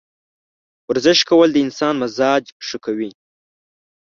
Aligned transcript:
ورزش 0.89 1.19
کول 1.29 1.49
د 1.53 1.57
انسان 1.65 1.93
مزاج 2.01 2.43
ښه 2.67 2.77
کوي. 2.85 3.09